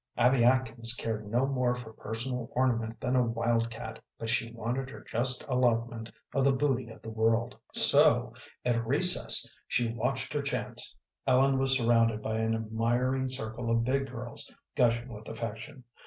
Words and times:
Abby 0.17 0.43
Atkins 0.43 0.95
cared 0.95 1.29
no 1.29 1.45
more 1.45 1.75
for 1.75 1.93
personal 1.93 2.49
ornament 2.55 2.99
than 2.99 3.15
a 3.15 3.21
wild 3.21 3.69
cat, 3.69 3.99
but 4.17 4.29
she 4.31 4.51
wanted 4.51 4.89
her 4.89 5.01
just 5.01 5.45
allotment 5.47 6.11
of 6.33 6.43
the 6.43 6.51
booty 6.51 6.89
of 6.89 7.03
the 7.03 7.11
world. 7.11 7.55
So 7.73 8.33
at 8.65 8.83
recess 8.83 9.55
she 9.67 9.93
watched 9.93 10.33
her 10.33 10.41
chance. 10.41 10.95
Ellen 11.27 11.59
was 11.59 11.77
surrounded 11.77 12.23
by 12.23 12.37
an 12.39 12.55
admiring 12.55 13.27
circle 13.27 13.69
of 13.69 13.83
big 13.83 14.09
girls, 14.09 14.51
gushing 14.75 15.13
with 15.13 15.27
affection. 15.27 15.83